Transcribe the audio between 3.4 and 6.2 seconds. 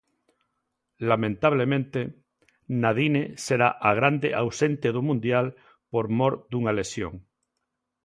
será a grande ausente do mundial por